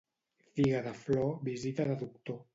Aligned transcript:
Figa 0.59 0.79
de 0.87 0.95
flor, 1.03 1.29
visita 1.51 1.89
de 1.93 1.99
doctor. 2.07 2.45